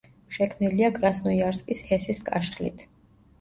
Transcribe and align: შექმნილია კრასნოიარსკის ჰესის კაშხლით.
შექმნილია 0.35 0.89
კრასნოიარსკის 0.95 1.85
ჰესის 1.91 2.23
კაშხლით. 2.31 2.89